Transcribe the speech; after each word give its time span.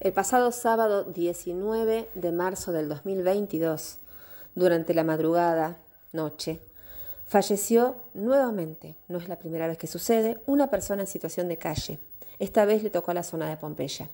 El 0.00 0.12
pasado 0.12 0.50
sábado 0.50 1.04
19 1.04 2.08
de 2.14 2.32
marzo 2.32 2.72
del 2.72 2.88
2022, 2.88 3.98
durante 4.54 4.92
la 4.92 5.04
madrugada, 5.04 5.78
noche, 6.12 6.60
falleció 7.26 7.96
nuevamente, 8.12 8.96
no 9.08 9.18
es 9.18 9.28
la 9.28 9.38
primera 9.38 9.68
vez 9.68 9.78
que 9.78 9.86
sucede, 9.86 10.38
una 10.46 10.68
persona 10.68 11.02
en 11.02 11.06
situación 11.06 11.48
de 11.48 11.58
calle. 11.58 11.98
Esta 12.40 12.64
vez 12.64 12.82
le 12.82 12.90
tocó 12.90 13.12
a 13.12 13.14
la 13.14 13.22
zona 13.22 13.48
de 13.48 13.56
Pompeya. 13.56 14.08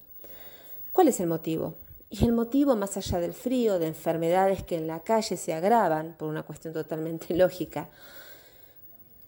¿Cuál 0.93 1.09
es 1.09 1.19
el 1.19 1.27
motivo? 1.27 1.75
Y 2.11 2.25
el 2.25 2.33
motivo, 2.33 2.77
más 2.77 2.97
allá 2.99 3.19
del 3.19 3.33
frío, 3.33 3.79
de 3.79 3.87
enfermedades 3.87 4.63
que 4.63 4.77
en 4.77 4.87
la 4.87 5.01
calle 5.01 5.39
se 5.39 5.55
agravan, 5.55 6.15
por 6.19 6.29
una 6.29 6.43
cuestión 6.43 6.75
totalmente 6.75 7.35
lógica, 7.35 7.89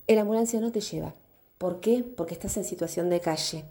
el 0.07 0.19
ambulancia 0.19 0.61
no 0.61 0.71
te 0.71 0.81
lleva. 0.81 1.15
¿Por 1.57 1.81
qué? 1.81 2.05
Porque 2.05 2.35
estás 2.35 2.57
en 2.59 2.65
situación 2.65 3.09
de 3.09 3.21
calle, 3.21 3.65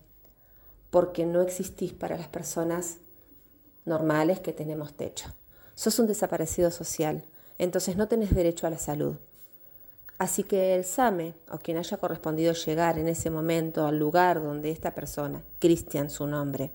porque 0.91 1.25
no 1.25 1.41
existís 1.41 1.93
para 1.93 2.17
las 2.17 2.27
personas 2.27 2.97
normales 3.85 4.39
que 4.39 4.53
tenemos 4.53 4.93
techo. 4.93 5.33
Sos 5.73 5.97
un 5.97 6.05
desaparecido 6.05 6.69
social, 6.69 7.23
entonces 7.57 7.97
no 7.97 8.07
tenés 8.07 8.35
derecho 8.35 8.67
a 8.67 8.69
la 8.69 8.77
salud. 8.77 9.15
Así 10.19 10.43
que 10.43 10.75
el 10.75 10.85
SAME, 10.85 11.33
o 11.49 11.57
quien 11.57 11.77
haya 11.77 11.97
correspondido 11.97 12.53
llegar 12.53 12.99
en 12.99 13.07
ese 13.07 13.31
momento 13.31 13.87
al 13.87 13.97
lugar 13.97 14.43
donde 14.43 14.69
esta 14.69 14.93
persona, 14.93 15.41
Cristian 15.57 16.11
su 16.11 16.27
nombre, 16.27 16.69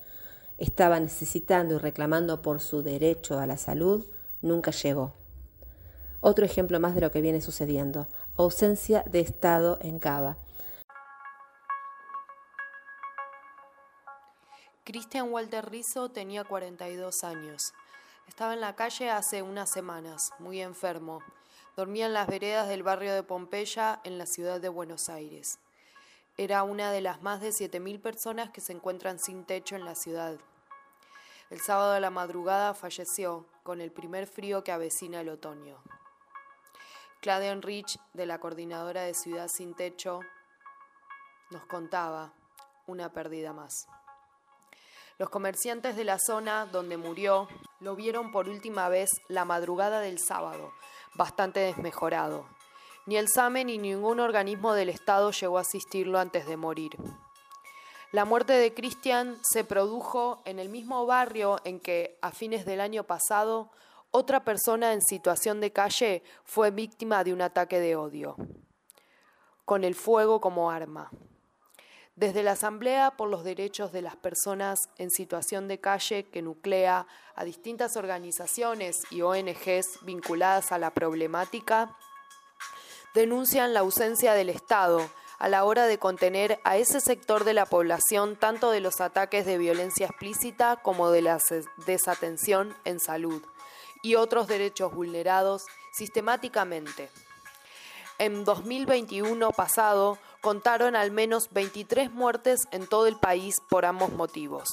estaba 0.58 0.98
necesitando 0.98 1.76
y 1.76 1.78
reclamando 1.78 2.42
por 2.42 2.60
su 2.60 2.82
derecho 2.82 3.38
a 3.38 3.46
la 3.46 3.56
salud, 3.56 4.04
nunca 4.42 4.72
llegó. 4.72 5.12
Otro 6.20 6.44
ejemplo 6.44 6.80
más 6.80 6.96
de 6.96 7.02
lo 7.02 7.12
que 7.12 7.20
viene 7.20 7.40
sucediendo, 7.40 8.08
ausencia 8.36 9.04
de 9.08 9.20
Estado 9.20 9.78
en 9.80 10.00
Cava. 10.00 10.38
Cristian 14.96 15.30
Walter 15.30 15.70
Rizzo 15.70 16.08
tenía 16.08 16.42
42 16.42 17.22
años. 17.22 17.74
Estaba 18.26 18.54
en 18.54 18.62
la 18.62 18.74
calle 18.76 19.10
hace 19.10 19.42
unas 19.42 19.70
semanas, 19.70 20.32
muy 20.38 20.62
enfermo. 20.62 21.22
Dormía 21.76 22.06
en 22.06 22.14
las 22.14 22.26
veredas 22.26 22.66
del 22.66 22.82
barrio 22.82 23.12
de 23.12 23.22
Pompeya, 23.22 24.00
en 24.04 24.16
la 24.16 24.24
ciudad 24.24 24.58
de 24.58 24.70
Buenos 24.70 25.10
Aires. 25.10 25.58
Era 26.38 26.62
una 26.62 26.90
de 26.92 27.02
las 27.02 27.20
más 27.20 27.42
de 27.42 27.50
7.000 27.50 28.00
personas 28.00 28.48
que 28.48 28.62
se 28.62 28.72
encuentran 28.72 29.18
sin 29.18 29.44
techo 29.44 29.76
en 29.76 29.84
la 29.84 29.94
ciudad. 29.94 30.38
El 31.50 31.60
sábado 31.60 31.92
a 31.92 32.00
la 32.00 32.08
madrugada 32.08 32.72
falleció 32.72 33.44
con 33.64 33.82
el 33.82 33.92
primer 33.92 34.26
frío 34.26 34.64
que 34.64 34.72
avecina 34.72 35.20
el 35.20 35.28
otoño. 35.28 35.76
Claudia 37.20 37.52
Enrich, 37.52 37.98
de 38.14 38.24
la 38.24 38.40
Coordinadora 38.40 39.02
de 39.02 39.12
Ciudad 39.12 39.48
Sin 39.48 39.74
Techo, 39.74 40.20
nos 41.50 41.66
contaba 41.66 42.32
una 42.86 43.12
pérdida 43.12 43.52
más. 43.52 43.86
Los 45.18 45.30
comerciantes 45.30 45.96
de 45.96 46.04
la 46.04 46.18
zona 46.18 46.66
donde 46.66 46.98
murió 46.98 47.48
lo 47.80 47.96
vieron 47.96 48.32
por 48.32 48.50
última 48.50 48.90
vez 48.90 49.08
la 49.28 49.46
madrugada 49.46 50.00
del 50.00 50.18
sábado, 50.18 50.72
bastante 51.14 51.60
desmejorado. 51.60 52.46
Ni 53.06 53.16
el 53.16 53.28
SAME 53.28 53.64
ni 53.64 53.78
ningún 53.78 54.20
organismo 54.20 54.74
del 54.74 54.90
Estado 54.90 55.30
llegó 55.30 55.56
a 55.56 55.62
asistirlo 55.62 56.18
antes 56.18 56.46
de 56.46 56.58
morir. 56.58 56.90
La 58.12 58.26
muerte 58.26 58.52
de 58.52 58.74
Cristian 58.74 59.38
se 59.42 59.64
produjo 59.64 60.42
en 60.44 60.58
el 60.58 60.68
mismo 60.68 61.06
barrio 61.06 61.60
en 61.64 61.80
que, 61.80 62.18
a 62.20 62.30
fines 62.30 62.66
del 62.66 62.82
año 62.82 63.04
pasado, 63.04 63.70
otra 64.10 64.44
persona 64.44 64.92
en 64.92 65.00
situación 65.00 65.60
de 65.60 65.72
calle 65.72 66.22
fue 66.44 66.70
víctima 66.70 67.24
de 67.24 67.32
un 67.32 67.40
ataque 67.40 67.80
de 67.80 67.96
odio, 67.96 68.36
con 69.64 69.82
el 69.82 69.94
fuego 69.94 70.42
como 70.42 70.70
arma. 70.70 71.10
Desde 72.16 72.42
la 72.42 72.52
Asamblea 72.52 73.10
por 73.10 73.28
los 73.28 73.44
Derechos 73.44 73.92
de 73.92 74.00
las 74.00 74.16
Personas 74.16 74.78
en 74.96 75.10
Situación 75.10 75.68
de 75.68 75.80
Calle, 75.80 76.24
que 76.24 76.40
nuclea 76.40 77.06
a 77.34 77.44
distintas 77.44 77.94
organizaciones 77.94 78.96
y 79.10 79.20
ONGs 79.20 79.98
vinculadas 80.00 80.72
a 80.72 80.78
la 80.78 80.94
problemática, 80.94 81.94
denuncian 83.14 83.74
la 83.74 83.80
ausencia 83.80 84.32
del 84.32 84.48
Estado 84.48 85.06
a 85.38 85.50
la 85.50 85.64
hora 85.64 85.86
de 85.86 85.98
contener 85.98 86.58
a 86.64 86.78
ese 86.78 87.02
sector 87.02 87.44
de 87.44 87.52
la 87.52 87.66
población 87.66 88.36
tanto 88.36 88.70
de 88.70 88.80
los 88.80 89.02
ataques 89.02 89.44
de 89.44 89.58
violencia 89.58 90.06
explícita 90.06 90.76
como 90.76 91.10
de 91.10 91.20
la 91.20 91.38
desatención 91.84 92.74
en 92.86 92.98
salud 92.98 93.42
y 94.02 94.14
otros 94.14 94.48
derechos 94.48 94.94
vulnerados 94.94 95.64
sistemáticamente. 95.92 97.10
En 98.18 98.46
2021 98.46 99.50
pasado, 99.50 100.16
contaron 100.46 100.94
al 100.94 101.10
menos 101.10 101.48
23 101.50 102.12
muertes 102.12 102.68
en 102.70 102.86
todo 102.86 103.08
el 103.08 103.16
país 103.16 103.56
por 103.68 103.84
ambos 103.84 104.12
motivos. 104.12 104.68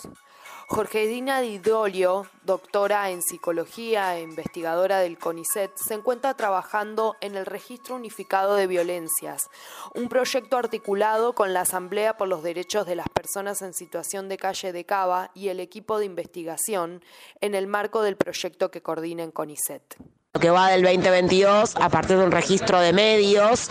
Jorgedina 0.67 1.41
Didolio, 1.41 2.28
doctora 2.44 3.09
en 3.09 3.23
psicología 3.23 4.16
e 4.16 4.22
investigadora 4.22 5.00
del 5.00 5.17
CONICET, 5.17 5.72
se 5.75 5.95
encuentra 5.95 6.35
trabajando 6.35 7.16
en 7.22 7.33
el 7.35 7.47
Registro 7.47 7.95
Unificado 7.95 8.53
de 8.53 8.67
Violencias, 8.67 9.50
un 9.95 10.09
proyecto 10.09 10.57
articulado 10.57 11.33
con 11.33 11.53
la 11.53 11.62
Asamblea 11.62 12.17
por 12.17 12.28
los 12.28 12.44
Derechos 12.44 12.85
de 12.85 12.95
las 12.95 13.09
Personas 13.09 13.63
en 13.63 13.73
Situación 13.73 14.29
de 14.29 14.38
Calle 14.38 14.73
de 14.73 14.85
Cava 14.85 15.31
y 15.33 15.47
el 15.47 15.59
equipo 15.59 15.97
de 15.97 16.06
investigación 16.06 17.03
en 17.41 17.56
el 17.56 17.66
marco 17.66 18.03
del 18.03 18.16
proyecto 18.16 18.69
que 18.69 18.83
coordina 18.83 19.23
en 19.23 19.31
CONICET 19.31 19.95
que 20.41 20.49
va 20.49 20.71
del 20.71 20.81
2022 20.81 21.75
a 21.75 21.89
partir 21.89 22.17
de 22.17 22.23
un 22.23 22.31
registro 22.31 22.79
de 22.79 22.91
medios 22.91 23.69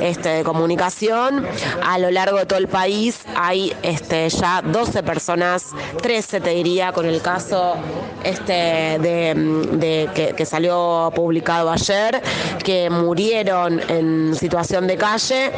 este, 0.00 0.28
de 0.30 0.42
comunicación. 0.42 1.46
A 1.86 2.00
lo 2.00 2.10
largo 2.10 2.38
de 2.38 2.46
todo 2.46 2.58
el 2.58 2.66
país 2.66 3.20
hay 3.36 3.72
este, 3.84 4.28
ya 4.28 4.60
12 4.60 5.04
personas 5.04 5.66
13 6.02 6.40
te 6.40 6.50
diría 6.50 6.90
con 6.90 7.06
el 7.06 7.22
caso 7.22 7.76
este, 8.24 8.98
de, 8.98 10.34
que, 10.36 10.46
salió 10.46 11.12
publicado 11.14 11.70
ayer 11.70 12.20
que 12.64 12.90
murieron 12.90 13.80
en 13.88 14.34
situación 14.34 14.88
de 14.88 14.96
calle 14.96 15.52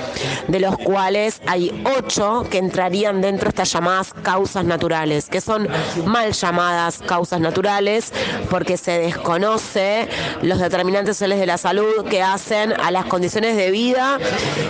de 0.48 0.60
los 0.60 0.76
cuales 0.76 1.40
hay 1.46 1.82
8 1.96 2.48
que 2.50 2.58
entrarían 2.58 3.22
dentro 3.22 3.44
de 3.44 3.50
estas 3.50 3.72
llamadas 3.72 4.12
causas 4.22 4.66
naturales 4.66 5.30
que 5.30 5.40
son 5.40 5.66
mal 6.04 6.32
llamadas 6.32 6.98
causas 6.98 7.40
naturales 7.40 8.12
porque 8.50 8.76
se 8.76 8.98
desconoce 8.98 10.08
los 10.42 10.58
determinantes 10.58 11.16
sociales 11.16 11.38
de 11.38 11.46
la 11.46 11.58
salud 11.58 12.04
que 12.08 12.22
hacen 12.22 12.72
a 12.72 12.90
las 12.90 13.04
condiciones 13.06 13.56
de 13.56 13.70
vida 13.70 14.18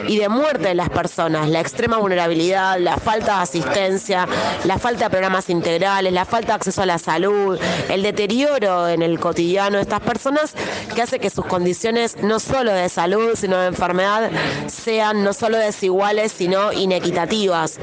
y 0.07 0.19
de 0.19 0.29
muerte 0.29 0.69
de 0.69 0.75
las 0.75 0.91
personas, 0.91 1.49
la 1.49 1.61
extrema 1.61 1.99
vulnerabilidad, 1.99 2.79
la 2.79 2.99
falta 2.99 3.37
de 3.37 3.43
asistencia, 3.43 4.29
la 4.65 4.79
falta 4.79 5.05
de 5.05 5.11
programas 5.11 5.49
integrales, 5.49 6.13
la 6.13 6.25
falta 6.25 6.49
de 6.49 6.53
acceso 6.55 6.83
a 6.83 6.87
la 6.87 6.99
salud, 6.99 7.59
el 7.89 8.03
deterioro 8.03 8.89
en 8.89 9.03
el 9.03 9.19
cotidiano 9.19 9.77
de 9.77 9.83
estas 9.83 10.01
personas 10.01 10.55
que 10.95 11.03
hace 11.03 11.19
que 11.19 11.31
sus 11.31 11.47
condiciones 11.47 12.17
no 12.23 12.39
solo 12.39 12.73
de 12.73 12.89
salud, 12.89 13.31
sino 13.35 13.59
de 13.59 13.69
enfermedad 13.69 14.31
sean 14.67 15.25
no 15.25 15.33
solo 15.33 15.57
desiguales, 15.57 16.33
sino 16.33 16.73
inequitativas. 16.73 17.79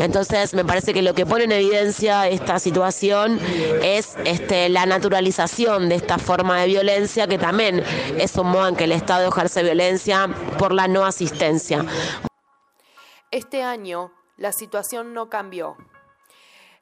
Entonces, 0.00 0.54
me 0.54 0.64
parece 0.64 0.92
que 0.92 1.02
lo 1.02 1.14
que 1.14 1.24
pone 1.24 1.44
en 1.44 1.52
evidencia 1.52 2.28
esta 2.28 2.58
situación 2.58 3.38
es 3.82 4.16
este, 4.24 4.68
la 4.68 4.86
naturalización 4.86 5.88
de 5.88 5.94
esta 5.96 6.18
forma 6.18 6.60
de 6.60 6.66
violencia 6.66 7.27
que 7.28 7.38
también 7.38 7.82
es 8.18 8.36
un 8.36 8.48
modo 8.48 8.68
en 8.68 8.76
que 8.76 8.84
el 8.84 8.92
Estado 8.92 9.28
ejerce 9.28 9.62
violencia 9.62 10.28
por 10.58 10.72
la 10.72 10.88
no 10.88 11.04
asistencia. 11.04 11.84
Este 13.30 13.62
año 13.62 14.12
la 14.36 14.52
situación 14.52 15.12
no 15.12 15.28
cambió. 15.28 15.76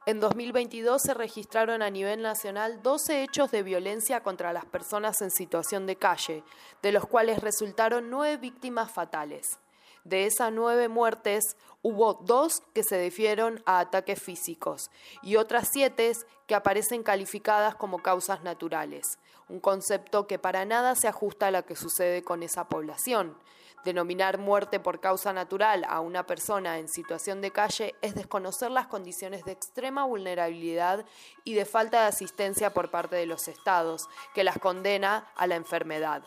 En 0.07 0.21
2022 0.21 1.03
se 1.03 1.15
registraron 1.15 1.83
a 1.83 1.91
nivel 1.91 2.23
nacional 2.23 2.81
12 2.81 3.25
hechos 3.25 3.51
de 3.51 3.65
violencia 3.65 4.23
contra 4.23 4.53
las 4.53 4.65
personas 4.65 5.21
en 5.21 5.33
situación 5.33 5.84
de 5.87 5.97
calle, 5.97 6.45
de 6.81 6.93
los 6.93 7.07
cuales 7.07 7.41
resultaron 7.41 8.09
nueve 8.09 8.37
víctimas 8.37 8.93
fatales. 8.93 9.59
De 10.05 10.27
esas 10.27 10.53
nueve 10.53 10.87
muertes, 10.89 11.57
hubo 11.87 12.15
dos 12.15 12.65
que 12.75 12.83
se 12.83 12.97
defieron 12.97 13.63
a 13.65 13.79
ataques 13.79 14.21
físicos 14.21 14.91
y 15.23 15.37
otras 15.37 15.69
siete 15.73 16.11
que 16.49 16.57
aparecen 16.57 17.05
calificadas 17.05 17.77
como 17.77 17.99
causas 17.99 18.43
naturales, 18.43 19.21
un 19.49 19.60
concepto 19.60 20.27
que 20.27 20.41
para 20.41 20.65
nada 20.65 20.97
se 20.97 21.07
ajusta 21.07 21.47
a 21.47 21.51
lo 21.53 21.65
que 21.65 21.77
sucede 21.77 22.25
con 22.25 22.43
esa 22.43 22.69
población. 22.69 23.37
Denominar 23.84 24.39
muerte 24.39 24.81
por 24.81 24.99
causa 24.99 25.33
natural 25.33 25.87
a 25.89 26.01
una 26.01 26.27
persona 26.27 26.78
en 26.81 26.89
situación 26.89 27.41
de 27.41 27.53
calle 27.53 27.95
es 28.03 28.16
desconocer 28.16 28.72
las 28.72 28.89
condiciones 28.89 29.45
de 29.45 29.53
extrema 29.53 30.05
vulnerabilidad 30.05 31.05
y 31.45 31.55
de 31.55 31.66
falta 31.66 32.01
de 32.01 32.09
asistencia 32.09 32.75
por 32.75 32.91
parte 32.91 33.15
de 33.15 33.27
los 33.27 33.47
estados, 33.47 34.09
que 34.34 34.43
las 34.43 34.59
condena 34.59 35.28
a 35.37 35.47
la 35.47 35.55
enfermedad. 35.55 36.25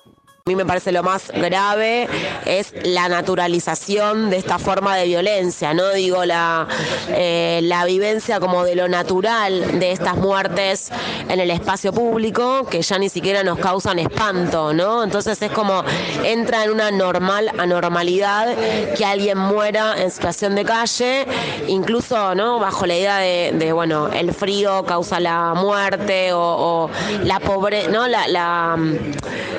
A 0.49 0.49
mí 0.49 0.55
me 0.55 0.65
parece 0.65 0.91
lo 0.91 1.03
más 1.03 1.29
grave 1.29 2.07
es 2.45 2.73
la 2.83 3.07
naturalización 3.07 4.31
de 4.31 4.37
esta 4.37 4.57
forma 4.57 4.95
de 4.95 5.05
violencia 5.05 5.48
¿no? 5.73 5.91
Digo, 5.91 6.25
la, 6.25 6.67
eh, 7.09 7.59
la 7.63 7.85
vivencia 7.85 8.39
como 8.39 8.63
de 8.63 8.75
lo 8.75 8.87
natural 8.87 9.79
de 9.79 9.91
estas 9.91 10.17
muertes 10.17 10.89
en 11.27 11.39
el 11.39 11.51
espacio 11.51 11.93
público, 11.93 12.67
que 12.69 12.81
ya 12.81 12.97
ni 12.97 13.09
siquiera 13.09 13.43
nos 13.43 13.59
causan 13.59 13.99
espanto, 13.99 14.73
¿no? 14.73 15.03
Entonces 15.03 15.41
es 15.41 15.51
como 15.51 15.83
entra 16.23 16.63
en 16.63 16.71
una 16.71 16.91
normal 16.91 17.51
anormalidad 17.57 18.55
que 18.95 19.05
alguien 19.05 19.37
muera 19.37 19.95
en 20.01 20.11
situación 20.11 20.55
de 20.55 20.65
calle, 20.65 21.25
incluso, 21.67 22.35
¿no? 22.35 22.59
Bajo 22.59 22.85
la 22.85 22.95
idea 22.95 23.17
de, 23.17 23.71
bueno, 23.73 24.09
el 24.09 24.33
frío 24.33 24.85
causa 24.85 25.19
la 25.19 25.53
muerte 25.55 26.31
o, 26.33 26.89
la 27.23 27.39
pobreza, 27.39 27.89
¿no? 27.89 28.07
La, 28.07 28.27
la 28.27 28.77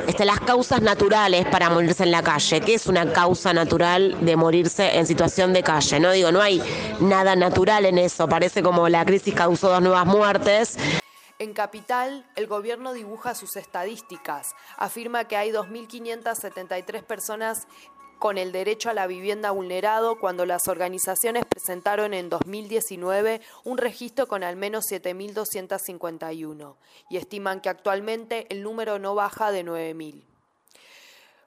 este, 0.07 0.25
las 0.25 0.41
causas 0.41 0.83
naturales 0.83 1.47
para 1.47 1.71
morirse 1.71 2.03
en 2.03 2.11
la 2.11 2.23
calle. 2.23 2.61
¿Qué 2.61 2.75
es 2.75 2.87
una 2.87 3.13
causa 3.13 3.53
natural 3.53 4.17
de 4.21 4.37
morirse 4.37 4.99
en 4.99 5.07
situación 5.07 5.53
de 5.53 5.63
calle? 5.63 5.80
No 5.81 6.13
digo, 6.13 6.31
no 6.31 6.43
hay 6.43 6.63
nada 7.01 7.35
natural 7.35 7.87
en 7.87 7.97
eso. 7.97 8.29
Parece 8.29 8.63
como 8.63 8.87
la 8.91 9.03
crisis 9.07 9.35
causó 9.35 9.71
dos 9.71 9.81
nuevas 9.81 10.05
muertes. 10.05 10.77
En 11.39 11.55
Capital, 11.55 12.27
el 12.37 12.47
gobierno 12.47 12.93
dibuja 12.93 13.35
sus 13.35 13.57
estadísticas. 13.57 14.49
Afirma 14.77 15.25
que 15.25 15.39
hay 15.39 15.53
2.573 15.53 17.03
personas 17.03 17.67
con 18.19 18.37
el 18.37 18.53
derecho 18.53 18.91
a 18.91 18.95
la 18.95 19.07
vivienda 19.07 19.53
vulnerado 19.53 20.21
cuando 20.21 20.45
las 20.45 20.69
organizaciones 20.69 21.47
presentaron 21.47 22.13
en 22.13 22.29
2019 22.29 23.41
un 23.65 23.79
registro 23.79 24.29
con 24.29 24.45
al 24.45 24.57
menos 24.57 24.85
7.251 24.91 26.77
y 27.09 27.17
estiman 27.17 27.63
que 27.63 27.71
actualmente 27.71 28.47
el 28.51 28.63
número 28.63 28.99
no 28.99 29.15
baja 29.15 29.51
de 29.51 29.65
9.000. 29.65 30.27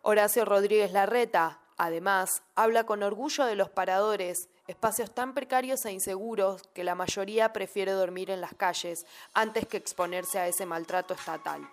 Horacio 0.01 0.43
Rodríguez 0.43 0.91
Larreta, 0.91 1.59
además, 1.83 2.43
habla 2.55 2.85
con 2.85 3.03
orgullo 3.03 3.45
de 3.45 3.55
los 3.55 3.69
paradores, 3.69 4.47
espacios 4.67 5.13
tan 5.13 5.33
precarios 5.33 5.83
e 5.85 5.91
inseguros 5.91 6.63
que 6.73 6.85
la 6.85 6.95
mayoría 6.95 7.51
prefiere 7.51 7.91
dormir 7.91 8.31
en 8.31 8.39
las 8.39 8.53
calles 8.53 9.05
antes 9.33 9.67
que 9.67 9.75
exponerse 9.75 10.39
a 10.39 10.47
ese 10.47 10.65
maltrato 10.65 11.13
estatal. 11.13 11.67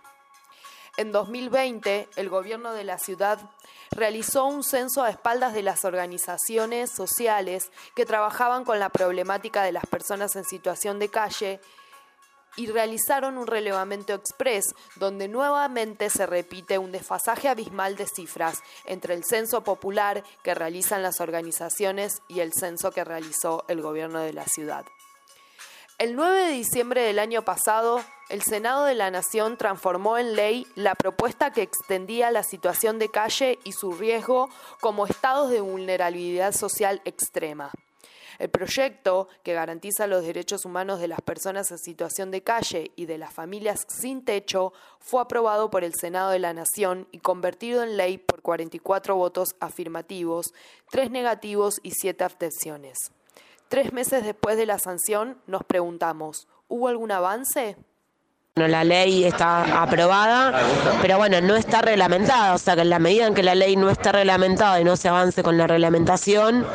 En 0.97 1.13
2020, 1.13 2.09
el 2.17 2.29
gobierno 2.29 2.73
de 2.73 2.83
la 2.83 2.99
ciudad 2.99 3.39
realizó 3.93 4.47
un 4.47 4.65
censo 4.65 5.05
a 5.05 5.11
espaldas 5.11 5.55
de 5.55 5.63
las 5.63 5.85
organizaciones 5.85 6.91
sociales 6.91 7.71
que 7.95 8.05
trabajaban 8.05 8.65
con 8.65 8.81
la 8.81 8.89
problemática 8.89 9.63
de 9.63 9.71
las 9.71 9.87
personas 9.87 10.35
en 10.35 10.45
situación 10.45 10.99
de 10.99 11.09
calle 11.09 11.61
y 12.61 12.67
realizaron 12.67 13.39
un 13.39 13.47
relevamiento 13.47 14.13
express 14.13 14.75
donde 14.97 15.29
nuevamente 15.29 16.11
se 16.11 16.27
repite 16.27 16.77
un 16.77 16.93
desfasaje 16.93 17.49
abismal 17.49 17.97
de 17.97 18.07
cifras 18.07 18.63
entre 18.85 19.15
el 19.15 19.25
censo 19.25 19.65
popular 19.65 20.23
que 20.43 20.55
realizan 20.55 21.03
las 21.03 21.23
organizaciones 21.23 22.21
y 22.29 22.41
el 22.41 22.53
censo 22.53 22.91
que 22.91 23.03
realizó 23.03 23.65
el 23.69 23.81
gobierno 23.81 24.21
de 24.21 24.35
la 24.35 24.45
ciudad. 24.45 24.85
El 25.97 26.17
9 26.17 26.49
de 26.49 26.53
diciembre 26.53 27.01
del 27.01 27.19
año 27.19 27.47
pasado, 27.47 28.03
el 28.29 28.43
Senado 28.43 28.85
de 28.85 28.95
la 28.95 29.11
Nación 29.11 29.57
transformó 29.57 30.19
en 30.19 30.37
ley 30.37 30.67
la 30.75 30.95
propuesta 30.95 31.53
que 31.53 31.63
extendía 31.63 32.31
la 32.31 32.43
situación 32.43 32.99
de 32.99 33.09
calle 33.09 33.59
y 33.65 33.73
su 33.73 33.93
riesgo 33.93 34.51
como 34.83 35.07
estados 35.07 35.49
de 35.49 35.63
vulnerabilidad 35.63 36.53
social 36.53 37.01
extrema. 37.07 37.71
El 38.41 38.49
proyecto, 38.49 39.29
que 39.43 39.53
garantiza 39.53 40.07
los 40.07 40.25
derechos 40.25 40.65
humanos 40.65 40.99
de 40.99 41.09
las 41.09 41.21
personas 41.21 41.71
en 41.71 41.77
situación 41.77 42.31
de 42.31 42.43
calle 42.43 42.91
y 42.97 43.05
de 43.05 43.19
las 43.19 43.35
familias 43.35 43.85
sin 43.87 44.25
techo, 44.25 44.73
fue 44.99 45.21
aprobado 45.21 45.71
por 45.71 45.85
el 45.85 45.93
Senado 45.95 46.31
de 46.31 46.39
la 46.39 46.55
Nación 46.55 47.07
y 47.13 47.19
convertido 47.19 47.83
en 47.83 47.99
ley 47.99 48.17
por 48.17 48.41
44 48.41 49.15
votos 49.15 49.51
afirmativos, 49.61 50.55
3 50.91 51.11
negativos 51.11 51.81
y 51.83 51.91
7 51.91 52.25
abstenciones. 52.25 53.13
Tres 53.69 53.93
meses 53.93 54.25
después 54.25 54.57
de 54.57 54.65
la 54.65 54.79
sanción, 54.79 55.37
nos 55.47 55.63
preguntamos, 55.63 56.49
¿hubo 56.67 56.89
algún 56.89 57.13
avance? 57.13 57.77
la 58.57 58.85
ley 58.85 59.25
está 59.25 59.83
aprobada, 59.83 60.53
pero 61.01 61.17
bueno, 61.19 61.41
no 61.41 61.57
está 61.57 61.81
reglamentada, 61.83 62.55
o 62.55 62.59
sea 62.59 62.75
que 62.75 62.83
en 62.83 62.91
la 62.91 62.99
medida 62.99 63.27
en 63.27 63.35
que 63.35 63.43
la 63.43 63.55
ley 63.55 63.77
no 63.77 63.91
está 63.91 64.13
reglamentada 64.13 64.81
y 64.81 64.85
no 64.85 64.97
se 64.97 65.09
avance 65.09 65.43
con 65.43 65.57
la 65.57 65.67
reglamentación, 65.67 66.67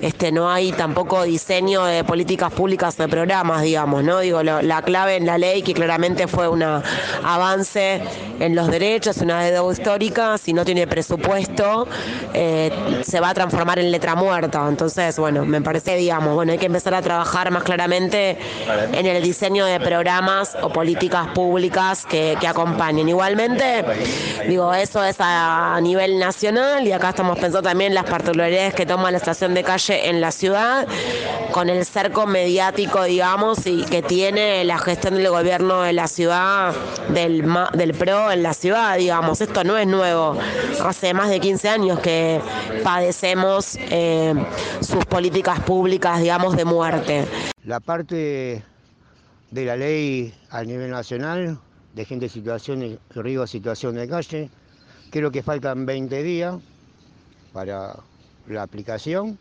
este, 0.00 0.32
no 0.32 0.50
hay 0.50 0.72
tampoco 0.72 1.22
diseño 1.22 1.84
de 1.84 2.04
políticas 2.04 2.52
públicas 2.52 2.96
de 2.96 3.08
programas, 3.08 3.62
digamos, 3.62 4.04
¿no? 4.04 4.20
Digo, 4.20 4.42
la 4.42 4.82
clave 4.82 5.16
en 5.16 5.26
la 5.26 5.38
ley, 5.38 5.62
que 5.62 5.74
claramente 5.74 6.26
fue 6.26 6.48
un 6.48 6.62
avance 6.62 8.02
en 8.40 8.54
los 8.54 8.70
derechos, 8.70 9.18
una 9.18 9.42
deuda 9.42 9.72
histórica, 9.72 10.38
si 10.38 10.52
no 10.52 10.64
tiene 10.64 10.86
presupuesto, 10.86 11.86
eh, 12.34 12.70
se 13.02 13.20
va 13.20 13.30
a 13.30 13.34
transformar 13.34 13.78
en 13.78 13.90
letra 13.90 14.14
muerta. 14.14 14.66
Entonces, 14.68 15.18
bueno, 15.18 15.44
me 15.44 15.60
parece, 15.62 15.96
digamos, 15.96 16.34
bueno, 16.34 16.52
hay 16.52 16.58
que 16.58 16.66
empezar 16.66 16.94
a 16.94 17.02
trabajar 17.02 17.50
más 17.50 17.62
claramente 17.62 18.38
en 18.92 19.06
el 19.06 19.22
diseño 19.22 19.64
de 19.64 19.80
programas 19.80 20.56
o 20.60 20.70
políticas 20.70 21.28
públicas 21.28 22.04
que, 22.06 22.36
acompañen. 22.46 23.08
Igualmente, 23.08 23.84
digo, 24.46 24.72
eso 24.72 25.02
es 25.02 25.16
a 25.18 25.80
nivel 25.82 26.16
nacional 26.20 26.86
y 26.86 26.92
acá 26.92 27.08
estamos 27.08 27.36
pensando 27.36 27.60
también 27.60 27.92
las 27.92 28.04
particularidades 28.04 28.72
que 28.72 28.86
toma 28.86 29.10
la 29.10 29.16
estación 29.16 29.52
de 29.52 29.64
calle 29.64 29.85
en 29.94 30.20
la 30.20 30.32
ciudad, 30.32 30.86
con 31.52 31.68
el 31.68 31.84
cerco 31.84 32.26
mediático, 32.26 33.04
digamos, 33.04 33.66
y 33.66 33.84
que 33.84 34.02
tiene 34.02 34.64
la 34.64 34.78
gestión 34.78 35.14
del 35.14 35.28
gobierno 35.28 35.82
de 35.82 35.92
la 35.92 36.08
ciudad, 36.08 36.74
del, 37.08 37.44
del 37.74 37.94
PRO 37.94 38.30
en 38.32 38.42
la 38.42 38.54
ciudad, 38.54 38.96
digamos. 38.96 39.40
Esto 39.40 39.64
no 39.64 39.76
es 39.78 39.86
nuevo. 39.86 40.36
Hace 40.84 41.14
más 41.14 41.28
de 41.28 41.40
15 41.40 41.68
años 41.68 42.00
que 42.00 42.40
padecemos 42.82 43.76
eh, 43.90 44.34
sus 44.80 45.04
políticas 45.06 45.60
públicas, 45.60 46.20
digamos, 46.20 46.56
de 46.56 46.64
muerte. 46.64 47.24
La 47.64 47.80
parte 47.80 48.62
de 49.50 49.64
la 49.64 49.76
ley 49.76 50.34
a 50.50 50.62
nivel 50.62 50.90
nacional 50.90 51.58
de 51.94 52.04
gente 52.04 52.26
en 52.26 52.30
situación 52.30 52.80
de 52.80 52.98
riesgo, 53.10 53.46
situación 53.46 53.94
de 53.94 54.06
calle, 54.06 54.50
creo 55.10 55.30
que 55.30 55.42
faltan 55.42 55.86
20 55.86 56.22
días 56.22 56.56
para 57.52 57.96
la 58.46 58.62
aplicación 58.62 59.38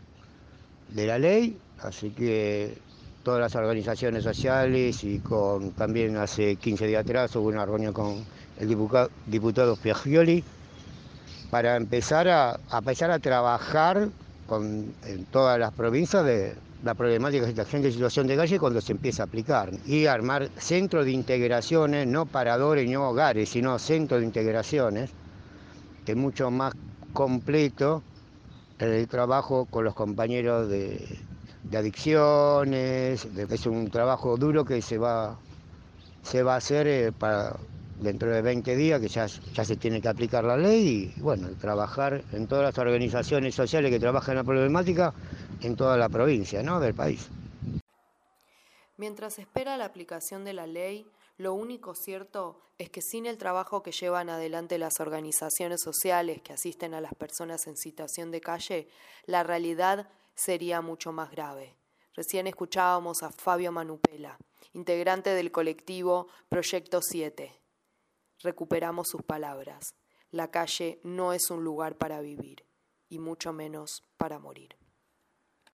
de 0.89 1.07
la 1.07 1.19
ley, 1.19 1.57
así 1.81 2.11
que 2.11 2.77
todas 3.23 3.41
las 3.41 3.55
organizaciones 3.55 4.23
sociales 4.23 5.03
y 5.03 5.19
con 5.19 5.71
también 5.71 6.15
hace 6.17 6.55
15 6.57 6.87
días 6.87 7.01
atrás 7.01 7.35
hubo 7.35 7.47
una 7.47 7.65
reunión 7.65 7.91
con 7.91 8.23
el 8.59 8.67
diputado, 8.67 9.09
diputado 9.25 9.77
para 11.49 11.75
empezar 11.75 12.27
a, 12.27 12.59
empezar 12.71 13.11
a 13.11 13.19
trabajar 13.19 14.09
con, 14.47 14.93
en 15.05 15.25
todas 15.25 15.59
las 15.59 15.73
provincias 15.73 16.23
de 16.23 16.55
la 16.83 16.93
problemática 16.93 17.47
de 17.47 17.53
la 17.53 17.65
gente 17.65 17.87
en 17.87 17.93
situación 17.93 18.27
de 18.27 18.35
calle 18.35 18.59
cuando 18.59 18.79
se 18.79 18.91
empieza 18.91 19.23
a 19.23 19.25
aplicar. 19.25 19.71
Y 19.87 20.05
armar 20.05 20.49
centros 20.57 21.05
de 21.05 21.11
integraciones, 21.11 22.05
no 22.05 22.27
paradores 22.27 22.87
ni 22.87 22.95
hogares, 22.95 23.49
sino 23.49 23.79
centros 23.79 24.19
de 24.19 24.27
integraciones, 24.27 25.09
que 26.05 26.11
es 26.11 26.17
mucho 26.17 26.51
más 26.51 26.73
completo 27.13 28.03
el 28.79 29.07
trabajo 29.07 29.65
con 29.65 29.83
los 29.83 29.93
compañeros 29.93 30.69
de, 30.69 31.19
adicciones, 31.73 33.25
es 33.25 33.65
un 33.65 33.89
trabajo 33.89 34.37
duro 34.37 34.65
que 34.65 34.81
se 34.81 34.97
va, 34.97 35.37
se 36.21 36.43
va 36.43 36.53
a 36.53 36.57
hacer 36.57 36.87
eh, 36.87 37.11
para 37.11 37.57
dentro 37.99 38.29
de 38.29 38.41
20 38.41 38.75
días, 38.75 38.99
que 38.99 39.07
ya, 39.07 39.27
ya 39.27 39.65
se 39.65 39.75
tiene 39.77 40.01
que 40.01 40.09
aplicar 40.09 40.43
la 40.43 40.57
ley 40.57 41.13
y 41.15 41.21
bueno, 41.21 41.49
trabajar 41.59 42.23
en 42.33 42.47
todas 42.47 42.65
las 42.65 42.77
organizaciones 42.77 43.55
sociales 43.55 43.91
que 43.91 43.99
trabajan 43.99 44.33
en 44.33 44.37
la 44.37 44.43
problemática 44.43 45.13
en 45.61 45.75
toda 45.75 45.97
la 45.97 46.09
provincia 46.09 46.61
¿no? 46.61 46.79
del 46.79 46.93
país. 46.93 47.29
Mientras 48.97 49.39
espera 49.39 49.77
la 49.77 49.85
aplicación 49.85 50.45
de 50.45 50.53
la 50.53 50.67
ley, 50.67 51.05
lo 51.37 51.53
único 51.53 51.95
cierto 51.95 52.61
es 52.77 52.89
que 52.89 53.01
sin 53.01 53.25
el 53.25 53.37
trabajo 53.37 53.83
que 53.83 53.91
llevan 53.91 54.29
adelante 54.29 54.77
las 54.77 54.99
organizaciones 54.99 55.81
sociales 55.81 56.41
que 56.41 56.53
asisten 56.53 56.93
a 56.93 57.01
las 57.01 57.13
personas 57.13 57.67
en 57.67 57.75
situación 57.75 58.31
de 58.31 58.41
calle, 58.41 58.87
la 59.25 59.43
realidad 59.43 60.09
sería 60.33 60.81
mucho 60.81 61.11
más 61.11 61.31
grave. 61.31 61.75
Recién 62.13 62.47
escuchábamos 62.47 63.21
a 63.23 63.31
Fabio 63.31 63.73
Manupela, 63.73 64.37
integrante 64.73 65.31
del 65.31 65.51
colectivo 65.51 66.27
Proyecto 66.47 67.01
7. 67.01 67.51
Recuperamos 68.41 69.07
sus 69.09 69.21
palabras. 69.21 69.93
La 70.31 70.51
calle 70.51 70.99
no 71.03 71.33
es 71.33 71.49
un 71.49 71.63
lugar 71.63 71.97
para 71.97 72.21
vivir, 72.21 72.65
y 73.09 73.19
mucho 73.19 73.51
menos 73.51 74.03
para 74.17 74.39
morir. 74.39 74.77